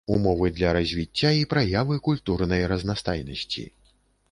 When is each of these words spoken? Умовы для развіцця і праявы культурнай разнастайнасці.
Умовы 0.13 0.47
для 0.59 0.71
развіцця 0.77 1.31
і 1.41 1.43
праявы 1.51 1.99
культурнай 2.09 2.67
разнастайнасці. 2.73 3.69